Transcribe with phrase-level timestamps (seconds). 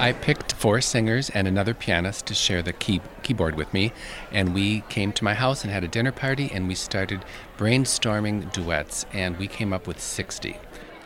[0.00, 3.92] I picked four singers and another pianist to share the key, keyboard with me,
[4.30, 7.24] and we came to my house and had a dinner party, and we started
[7.56, 10.56] brainstorming duets, and we came up with 60.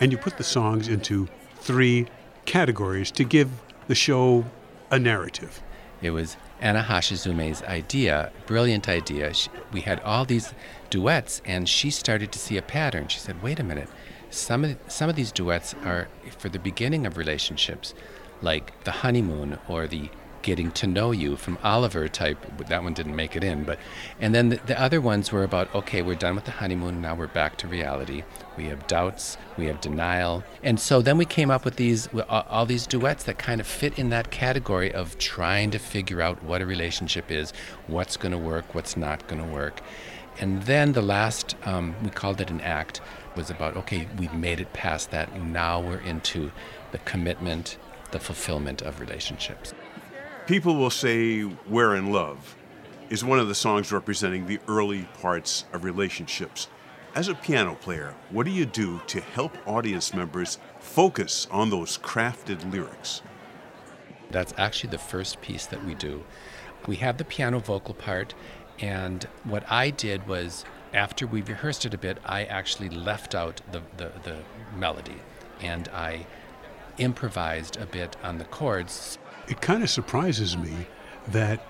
[0.00, 2.06] And you put the songs into three
[2.46, 3.50] categories to give
[3.88, 4.46] the show
[4.90, 5.62] a narrative.
[6.00, 9.34] It was Anna Hashizume's idea, brilliant idea.
[9.34, 10.54] She, we had all these
[10.90, 13.08] duets, and she started to see a pattern.
[13.08, 13.88] She said, "Wait a minute,
[14.30, 17.94] some of some of these duets are for the beginning of relationships."
[18.42, 20.08] like the honeymoon or the
[20.40, 22.38] getting to know you from Oliver type.
[22.68, 23.78] That one didn't make it in, but
[24.20, 27.14] and then the, the, other ones were about okay, we're done with the honeymoon, now
[27.14, 28.22] we're back to reality.
[28.56, 32.66] We have doubts, we have denial, and so then we came up with these all
[32.66, 36.62] these duets that kind of fit in that category of trying to figure out what
[36.62, 37.52] a relationship is,
[37.88, 39.80] what's going to work, what's not going to work.
[40.40, 43.00] And then the last, um, we called it an act,
[43.36, 45.40] was about okay, we've made it past that.
[45.40, 46.50] Now we're into
[46.92, 47.78] the commitment
[48.10, 49.74] the fulfillment of relationships.
[50.46, 52.56] People will say We're in Love
[53.10, 56.68] is one of the songs representing the early parts of relationships.
[57.14, 61.98] As a piano player, what do you do to help audience members focus on those
[61.98, 63.22] crafted lyrics?
[64.30, 66.24] That's actually the first piece that we do.
[66.86, 68.34] We have the piano vocal part,
[68.80, 73.60] and what I did was, after we rehearsed it a bit, I actually left out
[73.72, 74.38] the, the, the
[74.76, 75.20] melody
[75.60, 76.26] and I
[76.98, 79.18] improvised a bit on the chords.
[79.48, 80.86] It kind of surprises me
[81.28, 81.60] that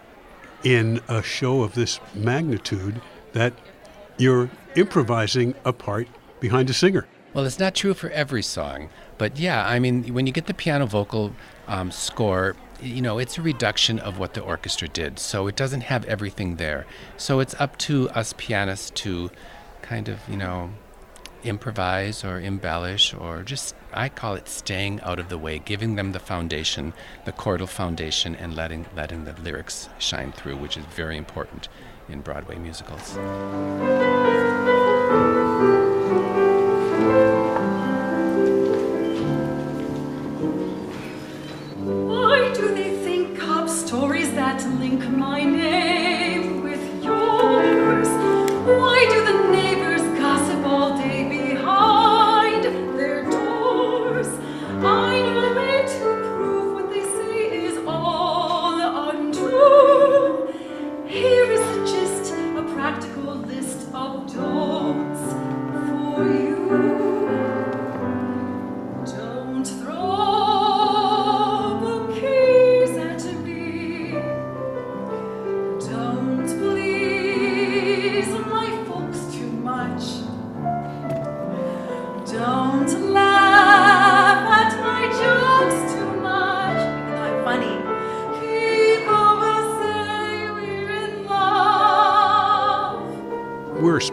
[0.65, 3.01] in a show of this magnitude
[3.33, 3.53] that
[4.17, 6.09] you're improvising a part
[6.41, 7.07] behind a singer.
[7.35, 10.55] Well, it's not true for every song, but yeah, I mean, when you get the
[10.55, 11.35] piano vocal
[11.67, 15.83] um, score, you know, it's a reduction of what the orchestra did, so it doesn't
[15.83, 16.87] have everything there.
[17.17, 19.31] So it's up to us pianists to
[19.83, 20.71] kind of, you know,
[21.45, 26.13] improvise or embellish or just I call it staying out of the way, giving them
[26.13, 26.93] the foundation,
[27.25, 31.69] the chordal foundation, and letting letting the lyrics shine through, which is very important
[32.09, 33.17] in Broadway musicals.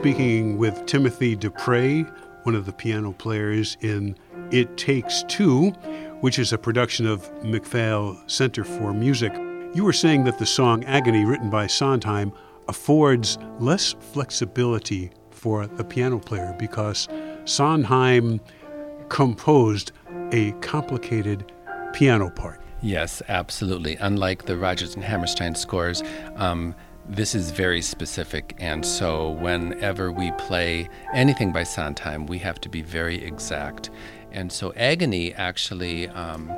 [0.06, 2.04] Speaking with Timothy De Prey,
[2.44, 4.16] one of the piano players in
[4.52, 5.72] It Takes Two,
[6.22, 9.34] which is a production of MacPhail Center for Music.
[9.74, 12.32] You were saying that the song Agony, written by Sondheim,
[12.68, 17.08] affords less flexibility for the piano player because
[17.46, 18.40] Sondheim
[19.10, 19.92] composed
[20.32, 21.52] a complicated
[21.94, 22.62] piano part.
[22.84, 23.96] Yes, absolutely.
[23.96, 26.04] Unlike the Rodgers and Hammerstein scores,
[26.36, 26.76] um,
[27.08, 32.70] this is very specific, and so whenever we play anything by Sondheim, we have to
[32.70, 33.92] be very exact.
[34.32, 36.52] And so Agony actually, um,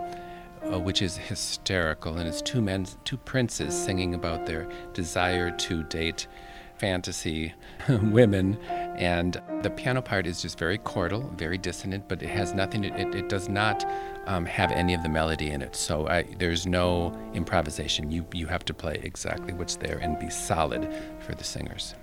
[0.63, 5.83] uh, which is hysterical, and it's two men, two princes singing about their desire to
[5.83, 6.27] date
[6.77, 7.53] fantasy
[7.89, 8.57] women.
[8.97, 13.15] And the piano part is just very chordal, very dissonant, but it has nothing, it,
[13.15, 13.85] it does not
[14.25, 15.75] um, have any of the melody in it.
[15.75, 18.11] So I, there's no improvisation.
[18.11, 21.95] You, you have to play exactly what's there and be solid for the singers.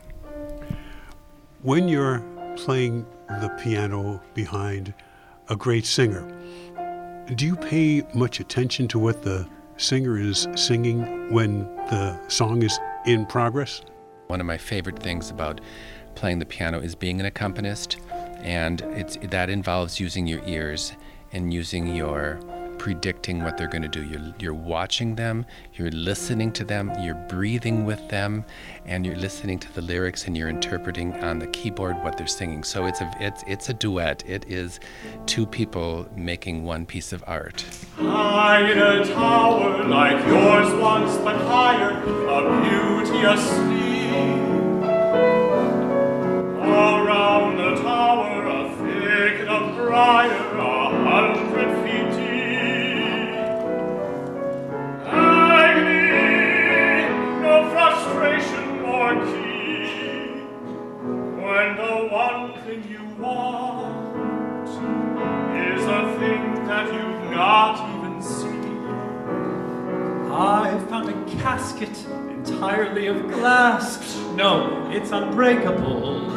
[1.62, 2.22] When you're
[2.56, 3.06] playing
[3.40, 4.94] the piano behind
[5.48, 6.26] a great singer,
[7.34, 12.78] do you pay much attention to what the singer is singing when the song is
[13.06, 13.82] in progress?
[14.26, 15.60] One of my favorite things about
[16.14, 17.98] playing the piano is being an accompanist,
[18.42, 20.92] and it's, that involves using your ears
[21.32, 22.40] and using your
[22.84, 24.04] predicting what they're going to do.
[24.04, 28.44] You're, you're watching them, you're listening to them, you're breathing with them,
[28.84, 32.62] and you're listening to the lyrics and you're interpreting on the keyboard what they're singing.
[32.62, 34.22] So it's a it's it's a duet.
[34.26, 34.80] It is
[35.24, 37.64] two people making one piece of art.
[37.98, 41.92] A tower like yours once, but higher,
[42.36, 43.48] a beauteous
[46.60, 50.53] Around the tower a thicket of briar,
[67.34, 68.86] not even seen.
[70.30, 74.16] I found a casket entirely of glass.
[74.34, 76.30] No, it's unbreakable.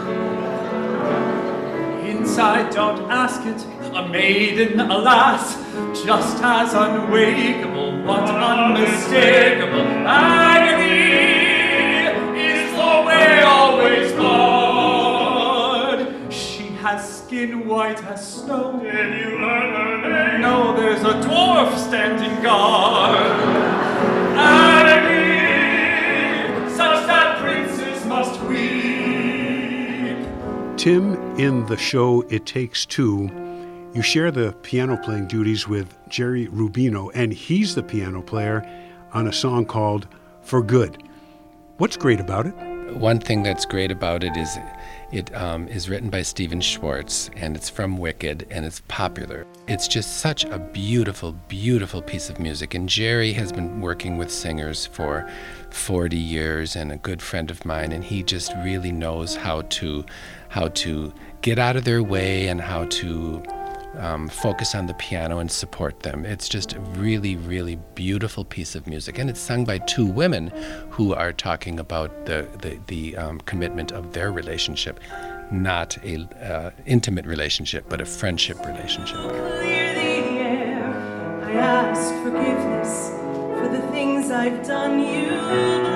[2.03, 3.65] Inside, don't ask it,
[3.95, 5.55] a maiden, alas,
[6.03, 11.27] just as unwakeable, what unmistakable agony
[12.39, 15.99] is the way always barred.
[16.33, 18.79] She has skin white as snow.
[18.81, 19.96] Did you learn her
[21.07, 23.15] a dwarf standing guard.
[24.35, 25.39] Agony,
[26.69, 30.17] such that princes must weep.
[30.77, 33.29] Tim, in the show It Takes Two,
[33.93, 38.65] you share the piano playing duties with Jerry Rubino, and he's the piano player
[39.13, 40.07] on a song called
[40.41, 41.01] For Good.
[41.77, 42.76] What's great about it?
[42.93, 44.57] One thing that's great about it is
[45.11, 49.45] it um, is written by Stephen Schwartz and it's from Wicked and it's popular.
[49.67, 52.73] It's just such a beautiful, beautiful piece of music.
[52.73, 55.29] And Jerry has been working with singers for
[55.69, 60.05] 40 years and a good friend of mine, and he just really knows how to
[60.49, 63.43] how to get out of their way and how to
[63.97, 66.25] um, focus on the piano and support them.
[66.25, 70.51] It's just a really, really beautiful piece of music, and it's sung by two women
[70.89, 74.99] who are talking about the the, the um, commitment of their relationship,
[75.51, 79.17] not a uh, intimate relationship, but a friendship relationship.
[79.17, 81.43] Clear the air.
[81.43, 83.09] I ask forgiveness
[83.59, 85.86] for the things I've done you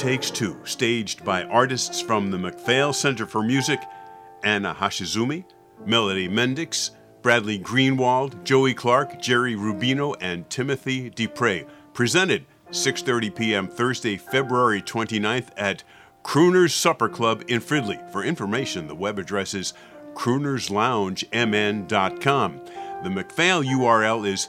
[0.00, 3.78] Takes Two, staged by artists from the MacPhail Center for Music,
[4.42, 5.44] Anna Hashizume,
[5.84, 11.66] Melody Mendix, Bradley Greenwald, Joey Clark, Jerry Rubino, and Timothy De Prey.
[11.92, 13.68] Presented 6:30 p.m.
[13.68, 15.84] Thursday, February 29th at
[16.24, 18.10] Crooner's Supper Club in Fridley.
[18.10, 19.74] For information, the web address is
[20.14, 22.60] croonersloungemn.com.
[23.02, 24.48] The MacPhail URL is